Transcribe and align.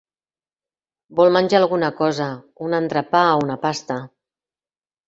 Vol 1.19 1.29
menjar 1.37 1.61
alguna 1.65 1.91
cosa, 2.01 2.31
un 2.69 2.77
entrepà 2.81 3.25
o 3.31 3.39
una 3.47 3.61
pasta? 3.69 4.01